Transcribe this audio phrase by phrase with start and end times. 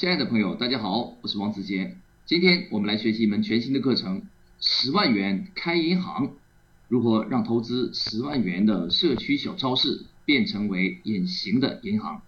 [0.00, 1.98] 亲爱的朋友，大家好，我是王子杰。
[2.24, 4.22] 今天我们来学习一门全新的课程：
[4.58, 6.30] 十万元开银行，
[6.88, 12.22] 如何让投资十万元的社区小超市变成为隐形的银行？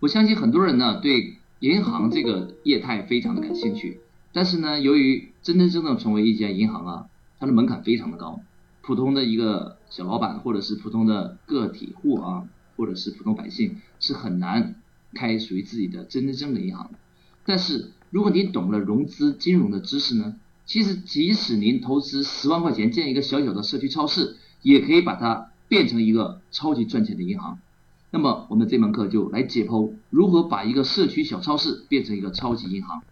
[0.00, 4.00] 我相信很多人呢对银行这个业态非常的感兴趣，
[4.32, 7.06] 但是呢，由于真真正正成为一家银行啊，
[7.38, 8.40] 它的门槛非常的高，
[8.82, 14.74] 普通的一个小老板或者是普通的个体户啊，或者是普通百姓是很难。
[15.16, 16.90] 开属于自己的真真正的银行，
[17.44, 20.36] 但是如果你懂了融资金融的知识呢，
[20.66, 27.58] 其实即使您投资十万块钱建一个小小的社区超市，也可以把它变成一个超级赚钱的银行。
[28.10, 33.02] 那么我们这门课就来解剖如何把一个社区小超市变成一个超级银行。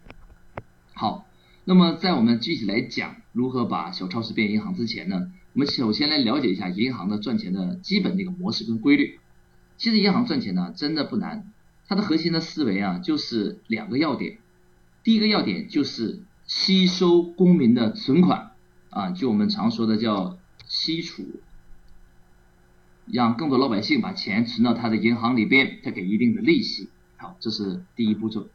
[0.93, 1.25] 好，
[1.65, 9.19] 那么在我们具体来讲如何把小超市变银行之前呢，我们首先来了解一下银行的赚钱的基本那个模式跟规律。
[9.77, 11.51] 其实银行赚钱呢，真的不难。
[11.87, 14.39] 它的核心的思维啊，就是两个要点。
[15.03, 18.51] 第一个要点就是吸收公民的存款
[18.89, 21.23] 啊，就我们常说的叫吸储，
[23.05, 26.89] 让更多老百姓把钱存到他的银行里边，他给一定的利息。
[27.17, 28.47] 好，这是第一步骤。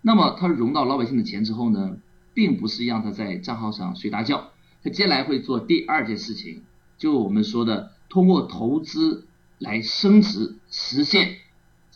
[0.00, 1.98] 那么他融到老百姓的钱之后呢，
[2.32, 4.52] 并不是让他在账号上睡大觉，
[4.82, 6.62] 他接下来会做第二件事情，
[6.96, 9.26] 就我们说的通过投资
[9.58, 11.36] 来升值，实现。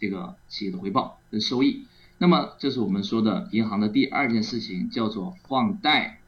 [0.01, 1.85] 这个企业的回报跟收益，
[2.17, 6.21] 那么这是我们说的银行的第二件事情，叫做放贷。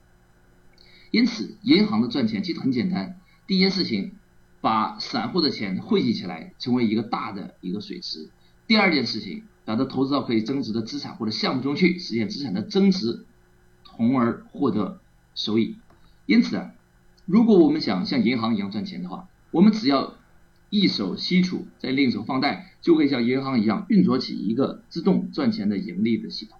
[1.10, 3.18] 因此，银行的赚钱其实很简单。
[3.46, 4.12] 第一件事情，
[4.60, 8.28] 把散户的钱汇集起来，成为一个大的一个水池；
[8.66, 13.24] 第二件事情，把它投资到可以增值的资产或者项目中去，实现资产的增值，
[13.84, 15.00] 从而获得
[15.34, 15.78] 收益。
[16.26, 16.72] 因此啊，
[17.24, 20.14] 如果我们想像银行一样赚钱的话，我们只要。
[20.72, 26.58] 一手吸储，再另一手放贷，就可以像银行一样运作起一个自动赚钱的盈利的系统。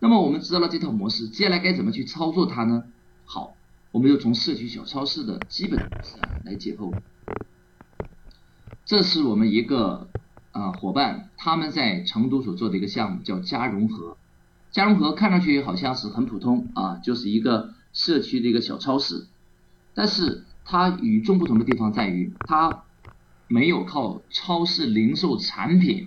[0.00, 2.82] 那么我们知道了这套模式，接下来该怎么去操作它呢？
[3.24, 3.54] 好，
[3.92, 6.92] 我们就从社区小超市的基本模式来解剖。
[8.84, 10.08] 这是我们一个
[10.50, 14.16] 啊伙伴他们在成都所做的一个项目，叫嘉融合。
[14.72, 19.28] 嘉融合看上去好像是很普通啊，就是一个社区的一个小超市，
[19.94, 22.82] 但是它与众不同的地方在于它。
[23.52, 26.06] 没有靠超市零售产品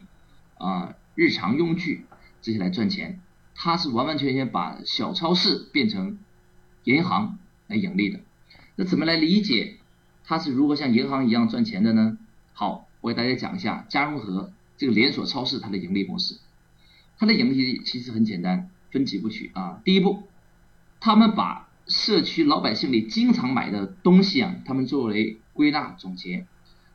[0.57, 2.05] 啊、日常用具
[2.41, 3.19] 这些来赚钱，
[3.53, 6.19] 它是完完全全把小超市变成
[6.85, 7.37] 银行
[7.67, 8.21] 来盈利的。
[8.77, 9.75] 那怎么来理解
[10.23, 12.17] 它是如何像银行一样赚钱的呢？
[12.53, 16.37] 好，我给大家讲一下嘉荣和这个连锁超市它的盈利模式。
[17.17, 19.81] 它的盈利其实很简单，分几步曲啊。
[19.83, 20.23] 第一步，
[21.01, 26.47] 他们把社区老百姓里经常买的东西啊，他们作为归纳总结。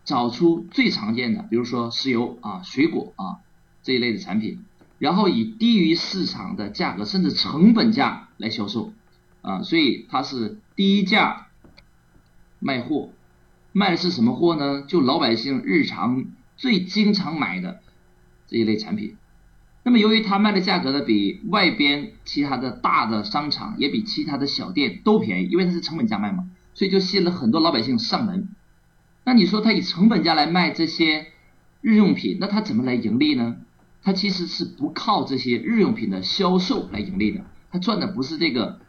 [0.08, 3.44] 找出最常见的，比如说石油啊、水果啊
[3.82, 4.64] 这一类的产品，
[4.98, 8.94] 然后以低于市场的价格，甚至成本价来销售
[9.42, 11.48] 啊，所以它是低价
[12.58, 13.10] 卖货，
[13.72, 14.80] 卖的是什么货呢？
[14.80, 16.24] 就老百姓日常
[16.56, 17.80] 最经常买的
[18.46, 19.14] 这一类产品。
[19.82, 28.48] 那么由于它卖的价格呢，比外边其他的大的商场也比其他的小店都便宜，因为它是成本价卖嘛，所以就吸引了很多老百姓上门。
[29.28, 31.26] 那你说他以成本价来卖这些
[31.82, 33.56] 日用品，那他怎么来盈利呢？
[34.02, 38.80] 他其实是不靠这些日用品的销售来盈利的，他赚的不是这个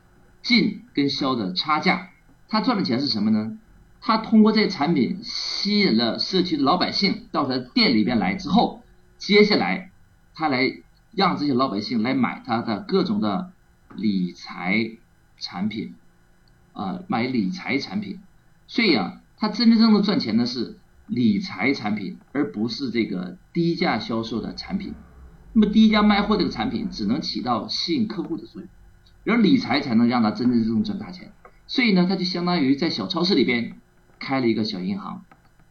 [0.41, 2.11] 进跟销的差价，
[2.47, 3.59] 他赚的钱是什么呢？
[3.99, 8.81] 他通过这些产品吸引了社区的老百姓到他店里边来之后，
[9.17, 9.91] 接下来
[10.35, 10.71] 他来
[11.11, 13.51] 让这些老百姓来买他的各种的
[13.93, 14.91] 理财
[15.37, 15.95] 产品，
[16.71, 18.21] 啊，买理财产品，
[18.67, 19.18] 所以啊。
[19.39, 20.77] 他真真正正赚钱的是
[21.07, 24.93] 理财产品，而不是这个低价销售的产品。
[25.53, 28.69] 那么低价卖货这个产品只能起到吸引客户的作用，
[29.25, 31.31] 而理财才能让他真真正正赚大钱。
[31.67, 33.77] 所以呢，他就相当于在小超市里边
[34.19, 35.23] 开了一个小银行，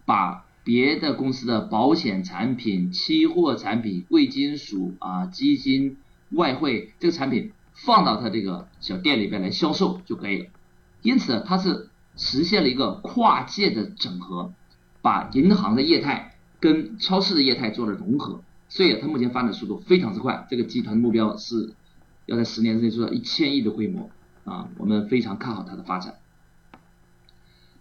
[0.06, 5.99] 把别的公司的保险产品、期货产品、贵金属啊、基金、
[6.31, 10.47] 外汇这个产品放到他这个小店里边来销售就可以了。
[11.03, 11.88] 因此，他是。
[12.19, 14.53] 实现了一个跨界的整合，
[15.00, 20.47] 把银行的业态跟超市的业态做了融合，所以它目前发展速度非常之快。
[20.50, 21.73] 这个集团的目标是
[22.26, 24.11] 要在十年之内做到一千亿的规模
[24.44, 26.17] 啊，我们非常看好它的发展。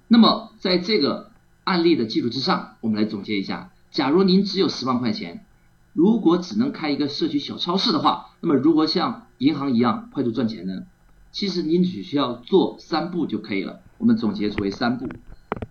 [0.08, 1.32] 那么在这个
[1.64, 5.44] 案例的基础之上，我们来总结一下：假如您只有十万块钱，
[5.94, 10.84] 如果只能开一个社区小超市的话，那么如何像银行一样快速赚钱呢？
[11.32, 13.82] 其实您只需要做三步就可以了。
[13.98, 15.08] 我们总结出为三步，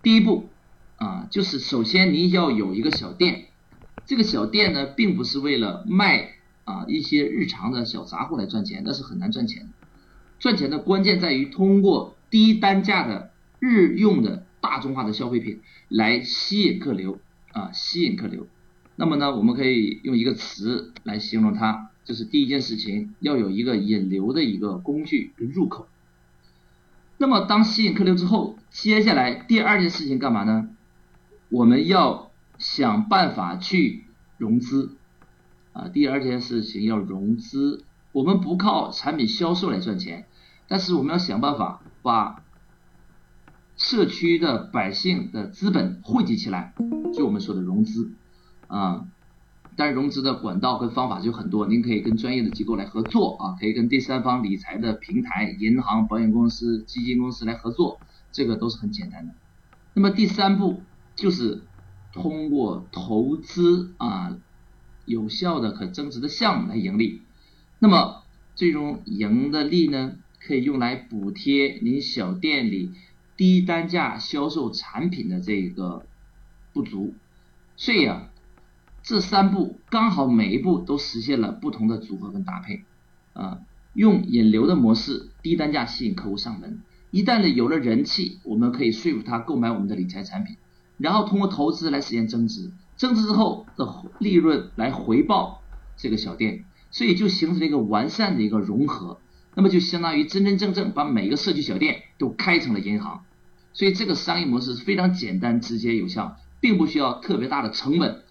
[0.01, 0.49] 第一步
[0.97, 3.45] 啊，就是首先您要有一个小店，
[4.05, 9.69] 这个小店呢，并不是为了卖啊一些日常的小杂货来赚钱，那是很难赚钱的。
[10.39, 17.19] 赚钱的关键在于通过低单价的日用的大众化的消费品来吸引客流
[17.53, 18.45] 啊，吸引客流。
[18.95, 25.89] 那么呢，我们可以用一个词来形容它，就是第一件事情要有一个引流的一个工具跟入口。
[27.17, 30.69] 那么当吸引客流之后，接下来第二件事情干嘛呢？
[31.49, 34.05] 我们要想办法去
[34.37, 34.95] 融资
[35.73, 35.89] 啊。
[35.89, 37.83] 第二件事情要融资，
[38.13, 40.27] 我们不靠产品销售来赚钱，
[40.69, 42.41] 但是我们要想办法把
[43.75, 46.73] 社区的百姓的资本汇集起来，
[47.13, 48.13] 就我们说的融资
[48.67, 49.07] 啊。
[49.77, 57.99] 但是融资的管道跟方法就很多，您可以跟专业的机构来合作啊，可以跟第三方理财的平台、银行、保险公司、基金公司来合作，
[58.31, 59.35] 这个都是很简单的。
[59.93, 60.81] 那么第三步
[61.15, 61.61] 就是
[62.11, 64.35] 通过投资啊，
[65.05, 67.21] 有效的可增值的项目来盈利。
[67.77, 68.23] 那么
[68.55, 72.93] 最终盈的利呢，可以用来补贴您小店里
[73.35, 76.07] 低单价销售产品的这个
[76.73, 77.13] 不足，
[77.75, 78.29] 所以啊。
[79.07, 82.83] 这三步刚好每一步都实现了不同的组合跟搭配，
[83.31, 83.59] 啊，
[83.93, 86.81] 用引流的模式，低单价吸引客户上门。
[87.09, 90.57] 一旦呢有了人气，我们可以说服他购买我们的理财产品，
[90.97, 95.61] 然后通过投资来实现增值，增值之后的利润来回报
[95.95, 99.19] 这个小店，所以就形成了一个完善的一个融合。
[99.55, 103.23] 那么就相当于真真正正把每个社区小店都开成了银行，
[103.71, 108.23] 所以这个商业模式是非常简单、直接、有效，并不需要特别大的成本。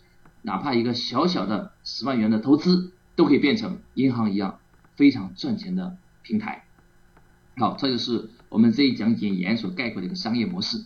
[0.47, 4.61] 哪怕一个小小的十万元的投资，都可以变成银行一样
[4.95, 6.65] 非常赚钱的平台。
[7.57, 10.85] 好，这就是我们这一讲引言所概括的一个商业模式。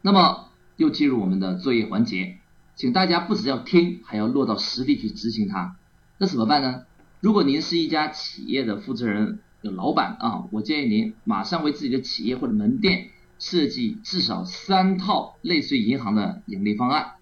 [0.00, 2.38] 那么又进入我们的作业环节，
[2.76, 5.76] 请大家不只要听，还要落到实地去执行它。
[6.16, 6.84] 那怎么办呢？
[7.20, 17.12] 如果您是一家企业的负责人、有老板啊，我建议您马上为自己的企业或者门店设计至少三套类似于银行的盈利方案。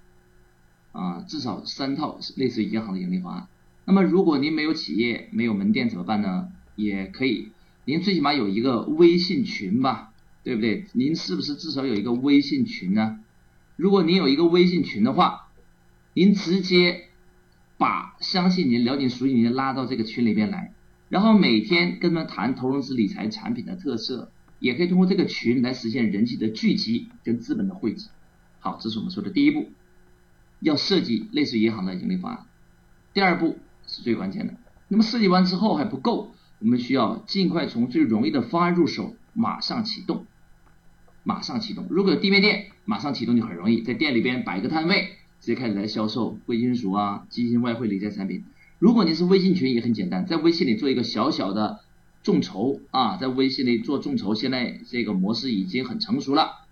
[0.98, 3.46] 啊，至少三套类似于银行的盈利方案。
[3.84, 6.48] 那么，如果您没有企业、没有门店怎么办呢？
[6.74, 7.52] 也可以，
[7.84, 10.12] 您最起码有一个微信群吧，
[10.42, 10.86] 对不对？
[10.92, 13.20] 您是不是至少有一个微信群呢？
[13.76, 15.48] 如果您有一个微信群的话，
[16.14, 17.04] 您直接
[17.76, 20.74] 把相信您、了解、熟悉您拉到这个群里边来，
[21.08, 28.08] 然后每天跟他们谈投融资理财产品的特色，也可以通过这个群来实现人气的聚集跟资本的汇集。
[28.58, 29.68] 好，这是我们说的第一步。
[30.60, 32.46] 要设计类似于银行的盈利方案，
[33.14, 34.55] 第二步是最关键的。
[34.88, 40.26] 那么设计完之后还不够，我们需要尽快从最容易的方案入手，马上启动，
[41.22, 41.87] 马上启动。
[41.90, 45.10] 如果有地面店，马上启动就很容易，在店里边摆一个摊位，
[45.40, 48.44] 直接开始来销售贵金属啊、基金、外汇、理财产品。
[48.78, 51.81] 如果您是微信群，也很简单，在微信里做一个小小的
[52.22, 56.68] 众筹啊，在微信里做众筹，现在这个模式已经很成熟了。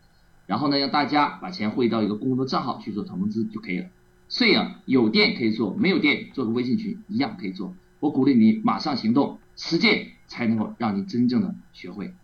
[0.47, 3.89] 然后呢，让大家把钱汇到一个公众账号去做投资就可以了。
[4.29, 7.75] 所以啊，有店可以做，没有店做个微信群一样可以做。
[8.01, 12.15] 我鼓励你马上行动，实践才能够让你真正的学会。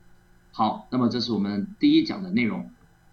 [0.50, 2.70] 好，那么这是我们第一讲的内容，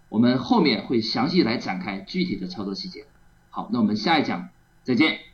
[0.10, 3.06] 我们后面会详细来展开具体的操作细节。
[3.50, 4.50] 好，那我们下一讲
[4.84, 5.29] 再见。